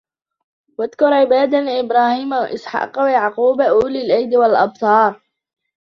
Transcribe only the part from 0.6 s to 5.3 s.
وَاذْكُرْ عِبَادَنَا إِبْرَاهِيمَ وَإِسْحَاقَ وَيَعْقُوبَ أُولِي الْأَيْدِي وَالْأَبْصَارِ